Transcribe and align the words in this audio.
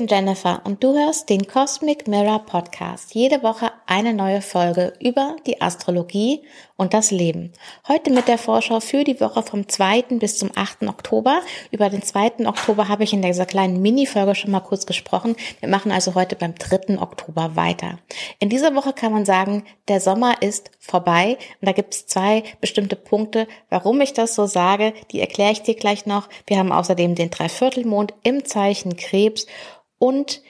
Bin 0.00 0.08
Jennifer 0.08 0.62
und 0.64 0.82
du 0.82 0.94
hörst 0.94 1.28
den 1.28 1.46
Cosmic 1.46 2.08
Mirror 2.08 2.46
Podcast. 2.46 3.14
Jede 3.14 3.42
Woche 3.42 3.70
eine 3.84 4.14
neue 4.14 4.40
Folge 4.40 4.94
über 4.98 5.36
die 5.46 5.60
Astrologie 5.60 6.40
und 6.78 6.94
das 6.94 7.10
Leben. 7.10 7.52
Heute 7.86 8.10
mit 8.10 8.26
der 8.26 8.38
Vorschau 8.38 8.80
für 8.80 9.04
die 9.04 9.20
Woche 9.20 9.42
vom 9.42 9.68
2. 9.68 10.04
bis 10.12 10.38
zum 10.38 10.52
8. 10.54 10.84
Oktober. 10.88 11.42
Über 11.70 11.90
den 11.90 12.00
2. 12.00 12.46
Oktober 12.46 12.88
habe 12.88 13.04
ich 13.04 13.12
in 13.12 13.20
dieser 13.20 13.44
kleinen 13.44 13.82
Mini-Folge 13.82 14.34
schon 14.34 14.52
mal 14.52 14.60
kurz 14.60 14.86
gesprochen. 14.86 15.36
Wir 15.60 15.68
machen 15.68 15.92
also 15.92 16.14
heute 16.14 16.34
beim 16.34 16.54
3. 16.54 16.98
Oktober 16.98 17.54
weiter. 17.56 17.98
In 18.38 18.48
dieser 18.48 18.74
Woche 18.74 18.94
kann 18.94 19.12
man 19.12 19.26
sagen, 19.26 19.64
der 19.88 20.00
Sommer 20.00 20.40
ist 20.40 20.70
vorbei 20.78 21.36
und 21.60 21.68
da 21.68 21.72
gibt 21.72 21.92
es 21.92 22.06
zwei 22.06 22.44
bestimmte 22.62 22.96
Punkte, 22.96 23.46
warum 23.68 24.00
ich 24.00 24.14
das 24.14 24.34
so 24.34 24.46
sage. 24.46 24.94
Die 25.10 25.20
erkläre 25.20 25.52
ich 25.52 25.60
dir 25.60 25.74
gleich 25.74 26.06
noch. 26.06 26.30
Wir 26.46 26.56
haben 26.56 26.72
außerdem 26.72 27.16
den 27.16 27.28
Dreiviertelmond 27.28 28.14
im 28.22 28.46
Zeichen 28.46 28.96
Krebs 28.96 29.44
und 30.00 30.42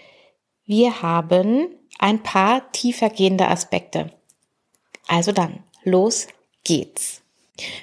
wir 0.65 1.03
haben 1.03 1.69
ein 1.99 2.23
paar 2.23 2.73
tiefergehende 2.73 3.49
Aspekte. 3.49 4.11
Also 5.07 5.33
dann, 5.33 5.65
los 5.85 6.29
geht's. 6.65 7.21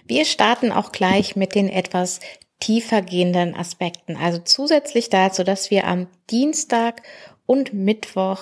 Wir 0.06 0.26
starten 0.26 0.72
auch 0.72 0.92
gleich 0.92 1.36
mit 1.36 1.54
den 1.54 1.70
etwas 1.70 2.22
tiefergehenden 2.59 3.54
Aspekten. 3.54 4.16
Also 4.16 4.40
zusätzlich 4.40 5.09
dazu, 5.09 5.44
dass 5.44 5.70
wir 5.70 5.86
am 5.86 6.08
Dienstag 6.32 7.04
und 7.46 7.74
Mittwoch 7.74 8.40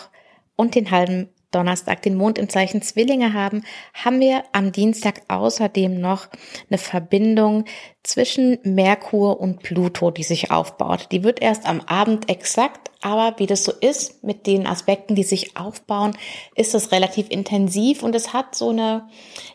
und 0.55 0.75
den 0.75 0.91
halben 0.91 1.29
Donnerstag 1.55 2.01
den 2.01 2.15
Mond 2.15 2.37
im 2.37 2.49
Zeichen 2.49 2.81
Zwillinge 2.81 3.33
haben, 3.33 3.63
haben 3.93 4.19
wir 4.19 4.43
am 4.51 4.71
Dienstag 4.73 5.21
außerdem 5.29 5.99
noch 5.99 6.27
eine 6.69 6.77
Verbindung 6.77 7.65
zwischen 8.03 8.59
Merkur 8.63 9.39
und 9.39 9.63
Pluto, 9.63 10.11
die 10.11 10.23
sich 10.23 10.51
aufbaut. 10.51 11.07
Die 11.11 11.23
wird 11.23 11.41
erst 11.41 11.65
am 11.65 11.81
Abend 11.81 12.29
exakt, 12.29 12.91
aber 13.01 13.39
wie 13.39 13.47
das 13.47 13.63
so 13.63 13.71
ist 13.71 14.23
mit 14.23 14.47
den 14.47 14.67
Aspekten, 14.67 15.15
die 15.15 15.23
sich 15.23 15.57
aufbauen, 15.57 16.17
ist 16.55 16.73
das 16.73 16.91
relativ 16.91 17.29
intensiv 17.29 18.03
und 18.03 18.15
es 18.15 18.33
hat 18.33 18.53
so 18.55 18.69
eine 18.69 19.07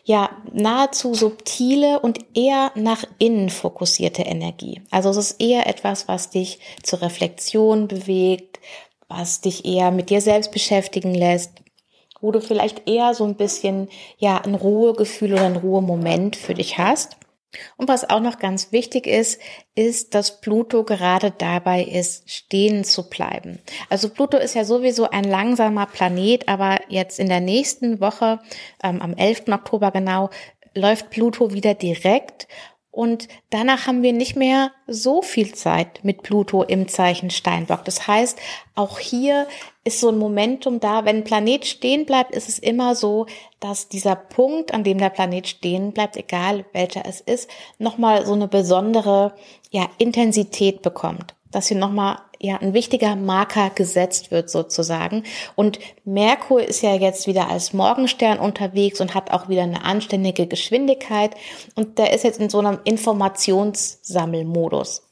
ja 0.03 0.29
nahezu 0.51 1.13
subtile 1.13 1.99
und 1.99 2.19
eher 2.35 2.71
nach 2.75 3.03
innen 3.19 3.49
fokussierte 3.49 4.23
Energie. 4.23 4.81
Also 4.89 5.09
es 5.11 5.17
ist 5.17 5.41
eher 5.41 5.67
etwas, 5.67 6.07
was 6.07 6.29
dich 6.29 6.59
zur 6.81 7.01
Reflexion 7.01 7.87
bewegt, 7.87 8.59
was 9.07 9.41
dich 9.41 9.65
eher 9.65 9.91
mit 9.91 10.09
dir 10.09 10.21
selbst 10.21 10.51
beschäftigen 10.51 11.13
lässt, 11.13 11.60
wo 12.21 12.31
du 12.31 12.41
vielleicht 12.41 12.87
eher 12.87 13.13
so 13.13 13.25
ein 13.25 13.35
bisschen, 13.35 13.89
ja, 14.17 14.37
ein 14.37 14.55
Ruhegefühl 14.55 15.33
oder 15.33 15.45
ein 15.45 15.57
Ruhemoment 15.57 16.35
für 16.35 16.53
dich 16.53 16.77
hast. 16.77 17.17
Und 17.75 17.89
was 17.89 18.09
auch 18.09 18.21
noch 18.21 18.39
ganz 18.39 18.71
wichtig 18.71 19.07
ist, 19.07 19.41
ist, 19.75 20.15
dass 20.15 20.39
Pluto 20.39 20.83
gerade 20.83 21.33
dabei 21.37 21.83
ist, 21.83 22.31
stehen 22.31 22.83
zu 22.85 23.09
bleiben. 23.09 23.59
Also 23.89 24.09
Pluto 24.09 24.37
ist 24.37 24.55
ja 24.55 24.63
sowieso 24.63 25.09
ein 25.09 25.25
langsamer 25.25 25.85
Planet, 25.85 26.47
aber 26.47 26.79
jetzt 26.87 27.19
in 27.19 27.27
der 27.27 27.41
nächsten 27.41 27.99
Woche, 27.99 28.39
ähm, 28.83 29.01
am 29.01 29.13
11. 29.15 29.49
Oktober 29.49 29.91
genau, 29.91 30.29
läuft 30.73 31.09
Pluto 31.09 31.53
wieder 31.53 31.73
direkt 31.73 32.47
und 32.91 33.29
danach 33.49 33.87
haben 33.87 34.03
wir 34.03 34.11
nicht 34.11 34.35
mehr 34.35 34.71
so 34.85 35.21
viel 35.21 35.55
Zeit 35.55 36.01
mit 36.03 36.23
Pluto 36.23 36.61
im 36.61 36.89
Zeichen 36.89 37.29
Steinbock. 37.29 37.85
Das 37.85 38.05
heißt, 38.05 38.37
auch 38.75 38.99
hier 38.99 39.47
ist 39.85 40.01
so 40.01 40.09
ein 40.09 40.17
Momentum 40.17 40.81
da. 40.81 41.05
Wenn 41.05 41.17
ein 41.17 41.23
Planet 41.23 41.65
stehen 41.65 42.05
bleibt, 42.05 42.35
ist 42.35 42.49
es 42.49 42.59
immer 42.59 42.93
so, 42.95 43.27
dass 43.61 43.87
dieser 43.87 44.17
Punkt, 44.17 44.73
an 44.73 44.83
dem 44.83 44.97
der 44.97 45.09
Planet 45.09 45.47
stehen 45.47 45.93
bleibt, 45.93 46.17
egal 46.17 46.65
welcher 46.73 47.05
es 47.05 47.21
ist, 47.21 47.49
nochmal 47.79 48.25
so 48.25 48.33
eine 48.33 48.49
besondere, 48.49 49.35
ja, 49.69 49.87
Intensität 49.97 50.81
bekommt. 50.81 51.33
Dass 51.49 51.67
hier 51.67 51.77
nochmal 51.77 52.17
ja 52.41 52.57
ein 52.57 52.73
wichtiger 52.73 53.15
Marker 53.15 53.69
gesetzt 53.69 54.31
wird 54.31 54.49
sozusagen. 54.49 55.23
Und 55.55 55.79
Merkur 56.03 56.61
ist 56.63 56.81
ja 56.81 56.95
jetzt 56.95 57.27
wieder 57.27 57.47
als 57.49 57.73
Morgenstern 57.73 58.39
unterwegs 58.39 58.99
und 58.99 59.13
hat 59.13 59.29
auch 59.31 59.47
wieder 59.47 59.61
eine 59.63 59.85
anständige 59.85 60.47
Geschwindigkeit. 60.47 61.35
Und 61.75 61.99
der 61.99 62.13
ist 62.13 62.23
jetzt 62.23 62.39
in 62.39 62.49
so 62.49 62.57
einem 62.59 62.79
Informationssammelmodus. 62.83 65.03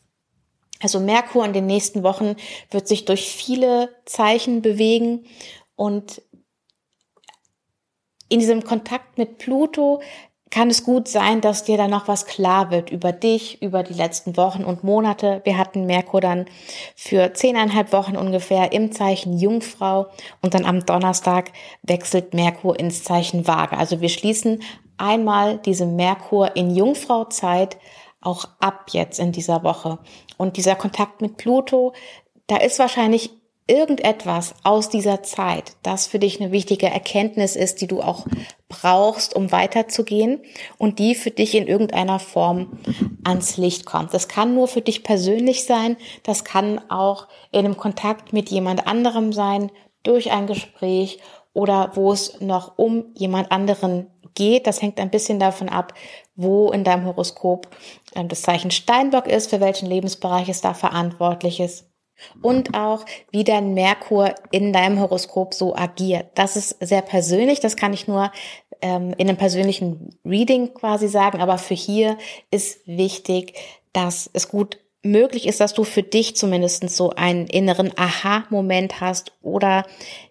Also 0.81 1.00
Merkur 1.00 1.45
in 1.45 1.53
den 1.53 1.68
nächsten 1.68 2.03
Wochen 2.03 2.35
wird 2.72 2.88
sich 2.88 3.06
durch 3.06 3.29
viele 3.29 3.89
Zeichen 4.06 4.62
bewegen 4.62 5.25
und 5.75 6.22
in 8.29 8.39
diesem 8.39 8.63
Kontakt 8.63 9.18
mit 9.18 9.39
Pluto 9.39 10.01
kann 10.51 10.69
es 10.69 10.83
gut 10.83 11.07
sein, 11.07 11.41
dass 11.41 11.63
dir 11.63 11.77
dann 11.77 11.91
noch 11.91 12.07
was 12.07 12.25
klar 12.25 12.71
wird 12.71 12.89
über 12.89 13.11
dich, 13.11 13.61
über 13.61 13.83
die 13.83 13.93
letzten 13.93 14.35
Wochen 14.35 14.63
und 14.63 14.83
Monate. 14.83 15.41
Wir 15.43 15.57
hatten 15.57 15.85
Merkur 15.85 16.21
dann 16.21 16.45
für 16.95 17.33
zehneinhalb 17.33 17.93
Wochen 17.93 18.17
ungefähr 18.17 18.71
im 18.71 18.91
Zeichen 18.91 19.38
Jungfrau 19.38 20.07
und 20.41 20.53
dann 20.53 20.65
am 20.65 20.85
Donnerstag 20.85 21.51
wechselt 21.83 22.33
Merkur 22.33 22.79
ins 22.79 23.03
Zeichen 23.03 23.47
Waage. 23.47 23.77
Also 23.77 24.01
wir 24.01 24.09
schließen 24.09 24.63
einmal 24.97 25.59
diese 25.59 25.85
Merkur 25.85 26.55
in 26.55 26.75
Jungfrau-Zeit 26.75 27.77
auch 28.21 28.45
ab 28.59 28.88
jetzt 28.91 29.19
in 29.19 29.31
dieser 29.31 29.63
Woche. 29.63 29.99
Und 30.38 30.57
dieser 30.57 30.75
Kontakt 30.75 31.21
mit 31.21 31.38
Pluto, 31.38 31.93
da 32.47 32.57
ist 32.57 32.79
wahrscheinlich 32.79 33.31
irgendetwas 33.67 34.55
aus 34.63 34.89
dieser 34.89 35.21
Zeit, 35.21 35.77
das 35.83 36.07
für 36.07 36.19
dich 36.19 36.41
eine 36.41 36.51
wichtige 36.51 36.88
Erkenntnis 36.88 37.55
ist, 37.55 37.81
die 37.81 37.88
du 37.88 38.01
auch 38.01 38.25
brauchst, 38.69 39.35
um 39.35 39.52
weiterzugehen 39.52 40.41
und 40.78 41.00
die 41.00 41.16
für 41.16 41.31
dich 41.31 41.56
in 41.56 41.68
irgendeiner 41.68 42.19
Form 42.19 42.80
ans 43.24 43.57
Licht 43.57 43.85
kommt. 43.85 44.13
Das 44.13 44.28
kann 44.28 44.53
nur 44.53 44.68
für 44.68 44.81
dich 44.81 45.03
persönlich 45.03 45.66
sein, 45.66 45.97
das 46.24 46.44
kann 46.44 46.80
auch 46.90 47.28
in 47.52 47.66
einem 47.66 47.78
Kontakt 47.78 48.31
mit 48.31 48.50
jemand 48.50 48.88
anderem 48.88 49.34
sein, 49.34 49.72
durch 50.03 50.31
ein 50.31 50.47
Gespräch 50.47 51.19
oder 51.53 51.91
wo 51.96 52.13
es 52.13 52.40
noch 52.40 52.78
um 52.78 53.06
jemand 53.16 53.52
anderen 53.52 54.07
geht. 54.35 54.68
Das 54.68 54.81
hängt 54.81 55.00
ein 55.00 55.09
bisschen 55.09 55.40
davon 55.40 55.68
ab, 55.68 55.94
wo 56.36 56.72
in 56.72 56.84
deinem 56.84 57.06
Horoskop 57.06 57.68
ähm, 58.16 58.30
das 58.30 58.44
Zeichen 58.44 58.72
Steinbock 58.72 59.28
ist, 59.28 59.50
für 59.50 59.59
welchen 59.59 59.88
Lebensbereich 59.88 60.47
es 60.47 60.62
da 60.62 60.74
verantwortlich 60.74 61.59
ist 61.59 61.88
und 62.41 62.75
auch 62.75 63.06
wie 63.31 63.44
dein 63.44 63.74
Merkur 63.74 64.35
in 64.52 64.74
deinem 64.74 65.00
Horoskop 65.00 65.53
so 65.53 65.75
agiert. 65.75 66.28
Das 66.35 66.56
ist 66.56 66.78
sehr 66.80 67.02
persönlich, 67.02 67.59
das 67.59 67.75
kann 67.75 67.94
ich 67.94 68.07
nur 68.07 68.31
ähm, 68.81 69.13
in 69.18 69.28
einem 69.28 69.38
persönlichen 69.38 70.18
Reading 70.25 70.74
quasi 70.74 71.07
sagen, 71.07 71.41
aber 71.41 71.57
für 71.57 71.74
hier 71.74 72.18
ist 72.52 72.85
wichtig, 72.88 73.53
dass 73.94 74.30
es 74.34 74.50
gut 74.50 74.80
möglich 75.02 75.47
ist, 75.47 75.62
dass 75.62 75.74
du 75.74 75.84
für 75.84 76.03
dich 76.03 76.35
zumindest 76.35 76.90
so 76.90 77.12
einen 77.12 77.47
inneren 77.47 77.91
Aha-Moment 77.97 79.00
hast 79.00 79.31
oder 79.41 79.86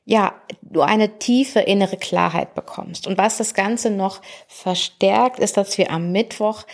ja, 0.04 0.34
du 0.60 0.82
eine 0.82 1.18
tiefe 1.18 1.60
innere 1.60 1.96
Klarheit 1.96 2.54
bekommst. 2.54 3.06
Und 3.06 3.16
was 3.16 3.38
das 3.38 3.54
Ganze 3.54 3.90
noch 3.90 4.20
verstärkt, 4.46 5.38
ist, 5.38 5.56
dass 5.56 5.78
wir 5.78 5.90
am 5.90 6.12
Mittwoch 6.12 6.64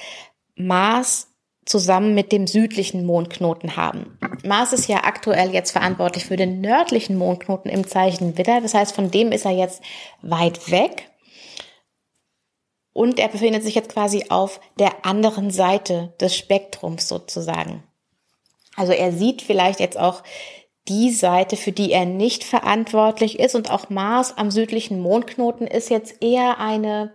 Mars 0.57 1.34
zusammen 1.65 2.15
mit 2.15 2.33
dem 2.33 2.47
südlichen 2.47 3.07
Mondknoten 3.07 3.77
haben. 3.77 4.19
Mars 4.45 4.73
ist 4.73 4.89
ja 4.89 5.05
aktuell 5.05 5.53
jetzt 5.53 5.71
verantwortlich 5.71 6.25
für 6.25 6.37
den 6.37 6.61
nördlichen 6.61 7.17
Mondknoten 7.17 7.71
im 7.71 7.87
Zeichen 7.87 8.37
Widder. 8.37 8.61
Das 8.61 8.75
heißt, 8.75 8.95
von 8.95 9.11
dem 9.11 9.33
ist 9.33 9.45
er 9.45 9.53
jetzt 9.53 9.83
weit 10.23 10.71
weg. 10.71 11.11
Und 12.93 13.19
er 13.19 13.29
befindet 13.29 13.65
sich 13.65 13.75
jetzt 13.75 13.91
quasi 13.93 14.27
auf 14.29 14.61
der 14.79 15.05
anderen 15.05 15.51
Seite 15.51 16.15
des 16.21 16.37
Spektrums 16.37 17.09
sozusagen. 17.09 17.83
Also 18.77 18.93
er 18.93 19.13
sieht 19.13 19.43
vielleicht 19.43 19.81
jetzt 19.81 19.99
auch 19.99 20.23
die 20.89 21.11
Seite, 21.11 21.57
für 21.57 21.73
die 21.73 21.93
er 21.93 22.05
nicht 22.05 22.45
verantwortlich 22.45 23.39
ist. 23.39 23.55
Und 23.55 23.71
auch 23.71 23.91
Mars 23.91 24.37
am 24.37 24.51
südlichen 24.51 25.01
Mondknoten 25.01 25.67
ist 25.67 25.91
jetzt 25.91 26.23
eher 26.23 26.61
eine, 26.61 27.15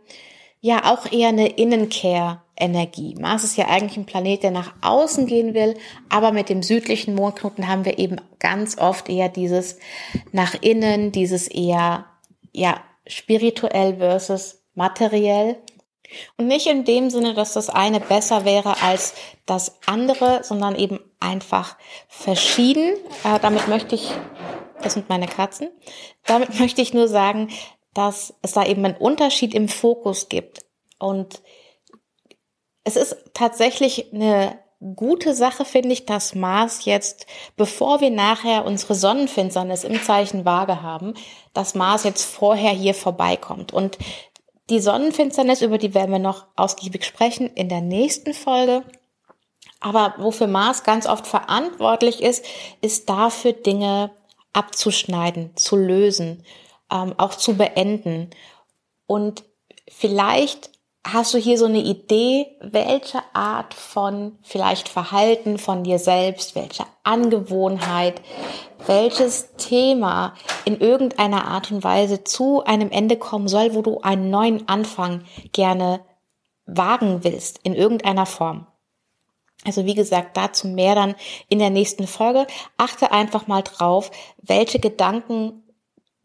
ja, 0.60 0.92
auch 0.92 1.12
eher 1.12 1.30
eine 1.30 1.48
Innenkehr 1.48 2.44
Energie. 2.60 3.16
Mars 3.20 3.44
ist 3.44 3.58
ja 3.58 3.68
eigentlich 3.68 3.98
ein 3.98 4.06
Planet, 4.06 4.44
der 4.44 4.52
nach 4.52 4.74
außen 4.82 5.26
gehen 5.26 5.54
will, 5.54 5.76
aber 6.10 6.32
mit 6.32 6.50
dem 6.50 6.62
südlichen 6.62 7.16
Mondknoten 7.16 7.68
haben 7.68 7.86
wir 7.86 7.98
eben 7.98 8.18
ganz 8.40 8.78
oft 8.78 9.10
eher 9.10 9.30
dieses 9.30 9.78
nach 10.32 10.56
innen, 10.62 11.12
dieses 11.12 11.48
eher 11.48 12.06
ja 12.52 12.82
spirituell 13.08 13.98
versus 13.98 14.62
materiell. 14.76 15.58
Und 16.38 16.48
nicht 16.48 16.68
in 16.68 16.86
dem 16.86 17.10
Sinne, 17.10 17.34
dass 17.34 17.54
das 17.54 17.70
eine 17.70 18.00
besser 18.00 18.44
wäre 18.44 18.82
als 18.82 19.14
das 19.46 19.78
andere, 19.86 20.44
sondern 20.44 20.76
eben 20.76 21.00
einfach 21.20 21.78
verschieden. 22.08 22.96
Äh, 23.24 23.40
damit 23.42 23.68
möchte 23.68 23.96
ich, 23.96 24.12
das 24.82 24.94
sind 24.94 25.10
meine 25.10 25.28
Katzen, 25.28 25.70
damit 26.26 26.60
möchte 26.60 26.82
ich 26.82 26.94
nur 26.94 27.08
sagen, 27.08 27.50
dass 27.94 28.34
es 28.42 28.54
da 28.54 28.66
eben 28.66 28.86
einen 28.86 28.98
Unterschied 28.98 29.54
im 29.54 29.68
Fokus 29.68 30.30
gibt. 30.30 30.66
Und 30.98 31.42
es 32.90 32.96
ist 32.96 33.18
tatsächlich 33.36 34.12
eine 34.14 34.58
gute 34.96 35.36
Sache, 35.36 35.64
finde 35.64 35.94
ich, 35.94 36.06
dass 36.06 36.34
Mars 36.34 36.86
jetzt, 36.86 37.28
bevor 37.56 38.02
wir 38.02 38.10
nachher 38.10 38.66
unsere 38.66 38.96
Sonnenfinsternis 38.96 39.84
im 39.84 40.02
Zeichen 40.02 40.44
Waage 40.46 40.82
haben, 40.82 41.14
dass 41.54 41.76
Mars 41.76 42.04
jetzt 42.04 42.24
vorher 42.24 42.72
hier 42.72 42.96
vorbeikommt. 42.96 43.74
Und 43.74 44.00
die 44.72 44.80
Sonnenfinsternis, 44.80 45.62
über 45.62 45.78
die 45.78 45.94
werden 45.94 46.12
wir 46.12 46.20
noch 46.20 46.46
ausgiebig 46.56 47.06
sprechen 47.06 47.48
in 47.54 47.70
der 47.70 47.82
nächsten 47.82 48.34
Folge. 48.34 48.84
Aber 49.80 50.16
wofür 50.18 50.48
Mars 50.48 50.84
ganz 50.84 51.06
oft 51.06 51.28
verantwortlich 51.28 52.24
ist, 52.24 52.44
ist 52.82 53.08
dafür 53.08 53.54
Dinge 53.54 54.12
abzuschneiden, 54.54 55.56
zu 55.56 55.76
lösen, 55.76 56.44
ähm, 56.92 57.14
auch 57.18 57.36
zu 57.36 57.56
beenden. 57.56 58.32
Und 59.06 59.44
vielleicht 59.88 60.72
hast 61.14 61.34
du 61.34 61.38
hier 61.38 61.58
so 61.58 61.66
eine 61.66 61.80
Idee, 61.80 62.58
welche 62.62 63.20
Art 63.34 63.74
von 63.74 64.38
vielleicht 64.42 64.90
Verhalten 64.90 65.58
von 65.58 65.84
dir 65.84 66.00
selbst, 66.00 66.56
welche 66.56 66.84
Angewohnheit, 67.04 68.22
welches 68.86 69.56
Thema 69.56 70.34
in 70.66 70.80
irgendeiner 70.80 71.48
Art 71.48 71.72
und 71.72 71.84
Weise 71.84 72.24
zu 72.24 72.64
einem 72.64 72.92
Ende 72.92 73.18
kommen 73.18 73.48
soll, 73.48 73.76
wo 73.76 73.82
du 73.82 74.02
einen 74.02 74.30
neuen 74.30 74.68
Anfang 74.68 75.24
gerne 75.52 76.02
wagen 76.66 77.24
willst, 77.24 77.60
in 77.64 77.74
irgendeiner 77.74 78.26
Form. 78.26 78.68
Also 79.66 79.86
wie 79.86 79.96
gesagt, 79.96 80.38
dazu 80.38 80.68
mehr 80.68 80.96
dann 80.96 81.16
in 81.50 81.60
der 81.60 81.70
nächsten 81.70 82.08
Folge. 82.08 82.48
Achte 82.78 83.12
einfach 83.12 83.48
mal 83.48 83.62
drauf, 83.62 84.12
welche 84.42 84.80
Gedanken 84.80 85.64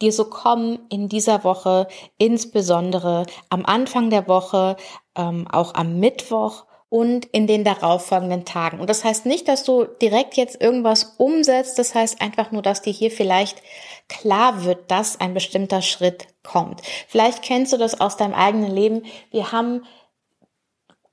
dir 0.03 0.13
so 0.13 0.25
kommen 0.27 0.81
in 0.91 1.09
dieser 1.09 1.45
Woche, 1.45 1.89
insbesondere 2.19 3.27
am 3.49 3.65
Anfang 3.65 4.11
der 4.11 4.29
Woche, 4.29 4.77
ähm, 5.17 5.47
auch 5.51 5.75
am 5.75 5.99
Mittwoch 5.99 6.65
und 6.89 7.25
in 7.27 7.49
den 7.49 7.65
darauffolgenden 7.65 8.45
Tagen. 8.45 8.79
Und 8.79 8.89
das 8.89 9.03
heißt 9.03 9.27
nicht, 9.27 9.49
dass 9.49 9.65
du 9.65 9.85
direkt 9.85 10.37
jetzt 10.37 10.61
irgendwas 10.61 11.15
umsetzt. 11.19 11.77
Das 11.79 11.93
heißt 11.93 12.21
einfach 12.21 12.53
nur, 12.53 12.63
dass 12.63 12.83
dir 12.83 12.93
hier 12.93 13.11
vielleicht 13.11 13.63
klar 14.09 14.65
wird, 14.65 14.91
dass 14.93 15.19
ein 15.19 15.35
bestimmter 15.35 15.83
Schritt 15.83 16.29
kommt. 16.45 16.83
Vielleicht 17.09 17.43
kennst 17.43 17.73
du 17.73 17.79
das 17.79 18.01
aus 18.01 18.17
deinem 18.17 18.35
eigenen 18.35 18.73
Leben. 18.73 19.03
Wir 19.33 19.51
haben 19.51 19.85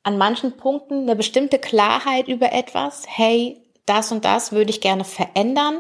an 0.04 0.20
manchen 0.20 0.56
Punkten 0.56 1.04
eine 1.04 1.16
bestimmte 1.16 1.58
Klarheit 1.58 2.28
über 2.28 2.52
etwas. 2.52 3.06
Hey, 3.08 3.62
das 3.88 4.12
und 4.12 4.24
das 4.24 4.52
würde 4.52 4.70
ich 4.70 4.82
gerne 4.82 5.04
verändern 5.04 5.80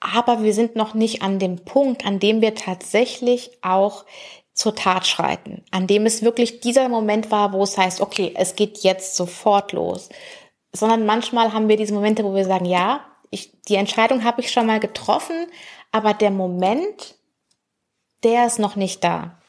aber 0.00 0.42
wir 0.42 0.54
sind 0.54 0.76
noch 0.76 0.94
nicht 0.94 1.22
an 1.22 1.38
dem 1.38 1.64
Punkt, 1.64 2.06
an 2.06 2.20
dem 2.20 2.40
wir 2.40 2.54
tatsächlich 2.54 3.50
auch 3.62 4.04
zur 4.52 4.74
Tat 4.74 5.06
schreiten, 5.06 5.64
an 5.70 5.86
dem 5.86 6.06
es 6.06 6.22
wirklich 6.22 6.60
dieser 6.60 6.88
Moment 6.88 7.30
war, 7.30 7.52
wo 7.52 7.62
es 7.62 7.78
heißt, 7.78 8.00
okay, 8.00 8.34
es 8.36 8.56
geht 8.56 8.78
jetzt 8.78 9.14
sofort 9.14 9.72
los, 9.72 10.08
sondern 10.72 11.06
manchmal 11.06 11.52
haben 11.52 11.68
wir 11.68 11.76
diese 11.76 11.94
Momente, 11.94 12.24
wo 12.24 12.34
wir 12.34 12.44
sagen, 12.44 12.64
ja, 12.64 13.04
ich, 13.30 13.52
die 13.62 13.76
Entscheidung 13.76 14.24
habe 14.24 14.40
ich 14.40 14.50
schon 14.50 14.66
mal 14.66 14.80
getroffen, 14.80 15.46
aber 15.92 16.14
der 16.14 16.30
Moment, 16.30 17.16
der 18.24 18.46
ist 18.46 18.58
noch 18.58 18.76
nicht 18.76 19.04
da. 19.04 19.40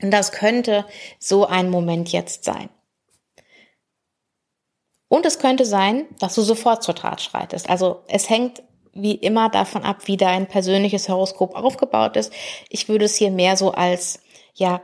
Und 0.00 0.10
das 0.10 0.32
könnte 0.32 0.84
so 1.18 1.46
ein 1.46 1.70
Moment 1.70 2.10
jetzt 2.10 2.44
sein. 2.44 2.68
Und 5.08 5.26
es 5.26 5.38
könnte 5.38 5.66
sein, 5.66 6.06
dass 6.18 6.34
du 6.34 6.42
sofort 6.42 6.82
zur 6.82 6.94
Tat 6.94 7.20
schreitest. 7.20 7.68
Also 7.68 8.02
es 8.08 8.28
hängt 8.28 8.62
wie 8.94 9.14
immer 9.14 9.48
davon 9.48 9.84
ab, 9.84 10.06
wie 10.06 10.16
dein 10.16 10.46
persönliches 10.46 11.08
Horoskop 11.08 11.54
aufgebaut 11.54 12.16
ist. 12.16 12.32
Ich 12.68 12.88
würde 12.88 13.06
es 13.06 13.16
hier 13.16 13.30
mehr 13.30 13.56
so 13.56 13.72
als, 13.72 14.20
ja, 14.54 14.80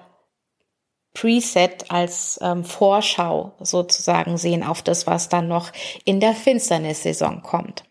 Preset, 1.14 1.90
als 1.90 2.38
ähm, 2.42 2.64
Vorschau 2.64 3.52
sozusagen 3.60 4.36
sehen 4.36 4.62
auf 4.62 4.82
das, 4.82 5.06
was 5.06 5.28
dann 5.28 5.48
noch 5.48 5.72
in 6.04 6.20
der 6.20 6.32
Finsternissaison 6.32 7.42
kommt. 7.42 7.82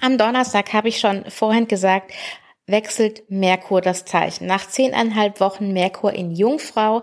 Am 0.00 0.16
Donnerstag 0.16 0.72
habe 0.72 0.88
ich 0.88 0.98
schon 0.98 1.30
vorhin 1.30 1.68
gesagt, 1.68 2.12
wechselt 2.66 3.30
Merkur 3.30 3.82
das 3.82 4.06
Zeichen. 4.06 4.46
Nach 4.46 4.66
zehneinhalb 4.66 5.40
Wochen 5.40 5.72
Merkur 5.72 6.14
in 6.14 6.30
Jungfrau 6.30 7.02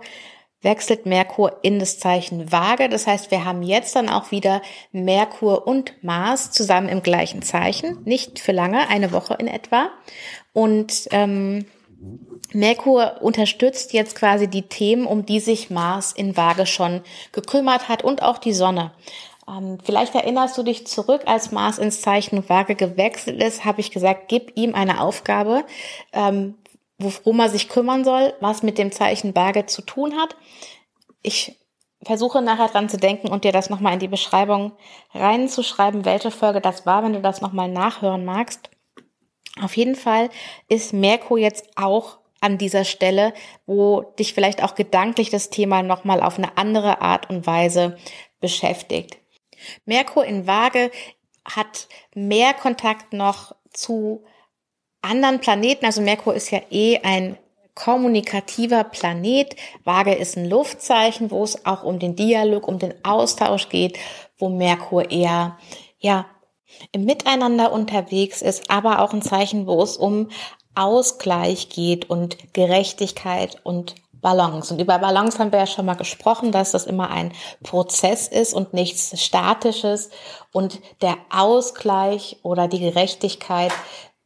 wechselt 0.62 1.06
Merkur 1.06 1.60
in 1.62 1.80
das 1.80 2.00
Zeichen 2.00 2.52
Waage. 2.52 2.90
Das 2.90 3.08
heißt, 3.08 3.32
wir 3.32 3.46
haben 3.46 3.62
jetzt 3.64 3.96
dann 3.96 4.10
auch 4.10 4.32
wieder 4.32 4.62
Merkur 4.92 5.68
und 5.68 6.04
Mars 6.04 6.52
zusammen 6.52 6.90
im 6.90 7.04
gleichen 7.04 7.42
Zeichen. 7.42 8.02
Nicht 8.06 8.40
für 8.40 8.52
lange, 8.52 8.90
eine 8.90 9.12
Woche 9.12 9.36
in 9.36 9.48
etwa. 9.48 9.90
Und 10.54 11.08
ähm, 11.12 11.66
Merkur 12.54 13.22
unterstützt 13.22 13.94
jetzt 13.94 14.16
quasi 14.16 14.48
die 14.48 14.64
Themen, 14.64 15.06
um 15.06 15.26
die 15.26 15.40
sich 15.40 15.70
Mars 15.70 16.12
in 16.12 16.38
Waage 16.38 16.66
schon 16.66 17.02
gekümmert 17.32 17.90
hat 17.90 18.04
und 18.04 18.24
auch 18.24 18.38
die 18.38 18.54
Sonne. 18.54 18.92
Ähm, 19.48 19.78
vielleicht 19.84 20.16
erinnerst 20.16 20.58
du 20.58 20.64
dich 20.64 20.88
zurück, 20.88 21.24
als 21.26 21.52
Mars 21.52 21.78
ins 21.78 22.02
Zeichen 22.02 22.48
Waage 22.50 22.76
gewechselt 22.76 23.42
ist, 23.42 23.66
habe 23.66 23.82
ich 23.82 23.92
gesagt, 23.92 24.28
gib 24.28 24.58
ihm 24.58 24.76
eine 24.76 25.02
Aufgabe, 25.02 25.64
ähm, 26.14 26.56
worum 26.98 27.40
er 27.40 27.50
sich 27.50 27.70
kümmern 27.70 28.04
soll, 28.04 28.34
was 28.40 28.64
mit 28.64 28.78
dem 28.78 28.92
Zeichen 28.92 29.36
Waage 29.36 29.66
zu 29.66 29.82
tun 29.82 30.16
hat. 30.16 30.36
Ich 31.22 31.60
versuche 32.04 32.42
nachher 32.42 32.70
dran 32.70 32.90
zu 32.90 32.98
denken 32.98 33.30
und 33.30 33.44
dir 33.44 33.52
das 33.52 33.70
nochmal 33.70 33.94
in 33.94 34.00
die 34.00 34.08
Beschreibung 34.08 34.74
reinzuschreiben, 35.14 36.06
welche 36.06 36.32
Folge 36.32 36.62
das 36.62 36.86
war, 36.86 37.04
wenn 37.04 37.14
du 37.14 37.22
das 37.22 37.42
nochmal 37.42 37.70
nachhören 37.70 38.26
magst. 38.26 38.70
Auf 39.62 39.76
jeden 39.76 39.96
Fall 39.96 40.30
ist 40.70 40.94
Merkur 40.94 41.38
jetzt 41.38 41.66
auch 41.76 42.20
an 42.40 42.58
dieser 42.58 42.86
Stelle, 42.86 43.34
wo 43.66 44.02
dich 44.20 44.34
vielleicht 44.34 44.64
auch 44.64 44.76
gedanklich 44.76 45.30
das 45.30 45.50
Thema 45.50 45.82
nochmal 45.82 46.22
auf 46.22 46.38
eine 46.38 46.58
andere 46.58 47.02
Art 47.02 47.30
und 47.30 47.48
Weise 47.48 47.98
beschäftigt. 48.40 49.18
Merkur 49.86 50.26
in 50.26 50.46
Waage 50.46 50.92
hat 51.46 51.88
mehr 52.14 52.54
Kontakt 52.54 53.14
noch 53.14 53.56
zu 53.72 54.24
anderen 55.10 55.40
Planeten, 55.40 55.86
also 55.86 56.02
Merkur 56.02 56.34
ist 56.34 56.52
ja 56.52 56.60
eh 56.70 57.00
ein 57.00 57.38
kommunikativer 57.74 58.84
Planet. 58.84 59.56
Waage 59.84 60.16
ist 60.16 60.36
ein 60.36 60.50
Luftzeichen, 60.50 61.32
wo 61.32 61.44
es 61.44 61.66
auch 61.66 61.84
um 61.84 62.00
den 62.00 62.16
Dialog, 62.16 62.68
um 62.68 62.80
den 62.80 62.94
Austausch 63.04 63.70
geht, 63.70 63.98
wo 64.38 64.50
Merkur 64.50 65.12
eher, 65.12 65.58
ja, 66.00 66.26
im 66.92 67.06
Miteinander 67.06 67.72
unterwegs 67.72 68.42
ist, 68.42 68.70
aber 68.70 69.02
auch 69.02 69.14
ein 69.14 69.22
Zeichen, 69.22 69.68
wo 69.68 69.82
es 69.82 69.98
um 69.98 70.30
Ausgleich 70.76 71.70
geht 71.70 72.10
und 72.10 72.54
Gerechtigkeit 72.54 73.60
und 73.64 73.96
Balance. 74.22 74.74
Und 74.74 74.82
über 74.82 75.00
Balance 75.00 75.40
haben 75.40 75.52
wir 75.52 75.60
ja 75.60 75.68
schon 75.68 75.86
mal 75.86 75.96
gesprochen, 75.96 76.52
dass 76.52 76.72
das 76.72 76.86
immer 76.86 77.10
ein 77.10 77.32
Prozess 77.64 78.28
ist 78.28 78.54
und 78.54 78.74
nichts 78.74 79.20
Statisches. 79.22 80.10
Und 80.52 80.80
der 81.02 81.18
Ausgleich 81.30 82.38
oder 82.44 82.68
die 82.68 82.80
Gerechtigkeit 82.80 83.72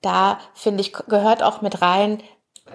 da 0.01 0.39
finde 0.53 0.81
ich, 0.81 0.93
gehört 0.93 1.43
auch 1.43 1.61
mit 1.61 1.81
rein, 1.81 2.21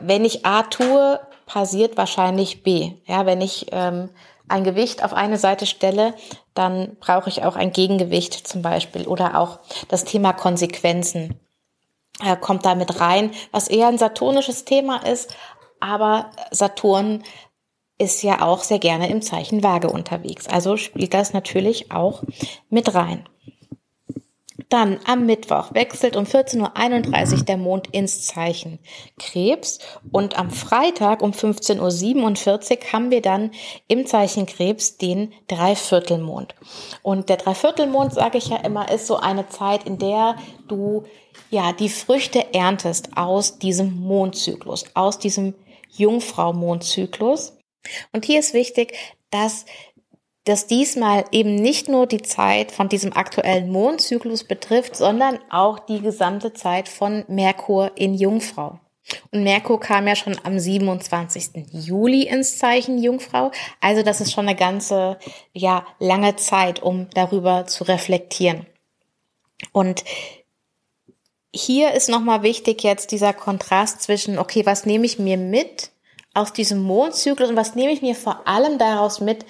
wenn 0.00 0.24
ich 0.24 0.44
A 0.44 0.62
tue, 0.62 1.20
passiert 1.46 1.96
wahrscheinlich 1.96 2.62
B. 2.62 2.92
Ja, 3.06 3.24
wenn 3.26 3.40
ich 3.40 3.66
ähm, 3.72 4.10
ein 4.48 4.64
Gewicht 4.64 5.04
auf 5.04 5.12
eine 5.12 5.38
Seite 5.38 5.66
stelle, 5.66 6.14
dann 6.54 6.96
brauche 7.00 7.28
ich 7.28 7.44
auch 7.44 7.56
ein 7.56 7.72
Gegengewicht 7.72 8.34
zum 8.46 8.62
Beispiel 8.62 9.06
oder 9.06 9.38
auch 9.38 9.58
das 9.88 10.04
Thema 10.04 10.32
Konsequenzen 10.32 11.38
äh, 12.24 12.36
kommt 12.36 12.64
da 12.64 12.74
mit 12.74 13.00
rein, 13.00 13.30
was 13.52 13.68
eher 13.68 13.88
ein 13.88 13.98
saturnisches 13.98 14.64
Thema 14.64 15.06
ist, 15.06 15.34
aber 15.80 16.30
Saturn 16.50 17.22
ist 17.98 18.22
ja 18.22 18.42
auch 18.42 18.62
sehr 18.62 18.78
gerne 18.78 19.08
im 19.08 19.22
Zeichen 19.22 19.62
Waage 19.62 19.88
unterwegs. 19.88 20.48
Also 20.48 20.76
spielt 20.76 21.14
das 21.14 21.32
natürlich 21.32 21.92
auch 21.92 22.22
mit 22.68 22.94
rein. 22.94 23.28
Dann 24.68 24.98
am 25.04 25.26
Mittwoch 25.26 25.74
wechselt 25.74 26.16
um 26.16 26.24
14.31 26.24 27.38
Uhr 27.38 27.44
der 27.44 27.56
Mond 27.56 27.88
ins 27.92 28.26
Zeichen 28.26 28.80
Krebs 29.16 29.78
und 30.10 30.36
am 30.36 30.50
Freitag 30.50 31.22
um 31.22 31.30
15.47 31.30 32.72
Uhr 32.72 32.92
haben 32.92 33.10
wir 33.12 33.22
dann 33.22 33.52
im 33.86 34.06
Zeichen 34.06 34.46
Krebs 34.46 34.96
den 34.96 35.32
Dreiviertelmond. 35.46 36.56
Und 37.02 37.28
der 37.28 37.36
Dreiviertelmond, 37.36 38.12
sage 38.12 38.38
ich 38.38 38.48
ja 38.48 38.56
immer, 38.56 38.90
ist 38.90 39.06
so 39.06 39.16
eine 39.16 39.48
Zeit, 39.48 39.84
in 39.84 39.98
der 39.98 40.36
du 40.66 41.04
ja 41.50 41.72
die 41.72 41.88
Früchte 41.88 42.52
erntest 42.52 43.16
aus 43.16 43.58
diesem 43.58 44.00
Mondzyklus, 44.00 44.86
aus 44.94 45.20
diesem 45.20 45.54
Jungfrau-Mondzyklus. 45.96 47.56
Und 48.12 48.24
hier 48.24 48.40
ist 48.40 48.52
wichtig, 48.52 48.94
dass 49.30 49.64
dass 50.46 50.68
diesmal 50.68 51.24
eben 51.32 51.56
nicht 51.56 51.88
nur 51.88 52.06
die 52.06 52.22
Zeit 52.22 52.70
von 52.70 52.88
diesem 52.88 53.12
aktuellen 53.12 53.70
Mondzyklus 53.70 54.44
betrifft, 54.44 54.94
sondern 54.94 55.38
auch 55.50 55.80
die 55.80 56.00
gesamte 56.00 56.52
Zeit 56.52 56.88
von 56.88 57.24
Merkur 57.26 57.90
in 57.96 58.14
Jungfrau. 58.14 58.78
Und 59.32 59.42
Merkur 59.42 59.80
kam 59.80 60.06
ja 60.06 60.14
schon 60.14 60.36
am 60.44 60.58
27. 60.58 61.66
Juli 61.72 62.22
ins 62.22 62.58
Zeichen 62.58 63.02
Jungfrau. 63.02 63.50
Also 63.80 64.02
das 64.02 64.20
ist 64.20 64.32
schon 64.32 64.48
eine 64.48 64.56
ganze, 64.56 65.18
ja, 65.52 65.84
lange 65.98 66.36
Zeit, 66.36 66.80
um 66.80 67.08
darüber 67.10 67.66
zu 67.66 67.84
reflektieren. 67.84 68.66
Und 69.72 70.04
hier 71.52 71.92
ist 71.92 72.08
nochmal 72.08 72.42
wichtig 72.42 72.84
jetzt 72.84 73.10
dieser 73.10 73.32
Kontrast 73.32 74.00
zwischen, 74.02 74.38
okay, 74.38 74.64
was 74.64 74.86
nehme 74.86 75.06
ich 75.06 75.18
mir 75.18 75.38
mit 75.38 75.90
aus 76.34 76.52
diesem 76.52 76.82
Mondzyklus 76.82 77.48
und 77.48 77.56
was 77.56 77.74
nehme 77.74 77.92
ich 77.92 78.02
mir 78.02 78.14
vor 78.14 78.46
allem 78.46 78.78
daraus 78.78 79.20
mit, 79.20 79.46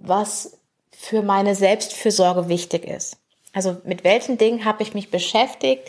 was 0.00 0.58
für 0.90 1.22
meine 1.22 1.54
Selbstfürsorge 1.54 2.48
wichtig 2.48 2.84
ist. 2.84 3.18
Also 3.52 3.76
mit 3.84 4.04
welchen 4.04 4.38
Dingen 4.38 4.64
habe 4.64 4.82
ich 4.82 4.94
mich 4.94 5.10
beschäftigt, 5.10 5.82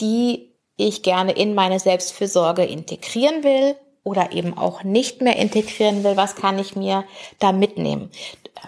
die 0.00 0.52
ich 0.76 1.02
gerne 1.02 1.32
in 1.32 1.54
meine 1.54 1.78
Selbstfürsorge 1.78 2.64
integrieren 2.64 3.44
will 3.44 3.76
oder 4.02 4.32
eben 4.32 4.56
auch 4.56 4.84
nicht 4.84 5.20
mehr 5.20 5.36
integrieren 5.36 6.04
will, 6.04 6.16
was 6.16 6.36
kann 6.36 6.58
ich 6.58 6.76
mir 6.76 7.04
da 7.38 7.52
mitnehmen. 7.52 8.10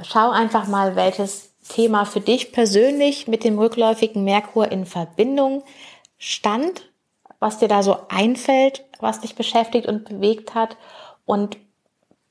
Schau 0.02 0.31
einfach 0.31 0.66
mal, 0.66 0.97
welches 0.97 1.52
Thema 1.69 2.05
für 2.05 2.21
dich 2.21 2.52
persönlich 2.52 3.28
mit 3.28 3.45
dem 3.45 3.59
rückläufigen 3.59 4.25
Merkur 4.25 4.71
in 4.71 4.87
Verbindung 4.87 5.62
stand, 6.19 6.90
was 7.38 7.59
dir 7.59 7.69
da 7.69 7.83
so 7.83 7.97
einfällt, 8.09 8.85
was 9.00 9.21
dich 9.21 9.35
beschäftigt 9.35 9.87
und 9.87 10.09
bewegt 10.09 10.55
hat 10.55 10.76
und 11.26 11.59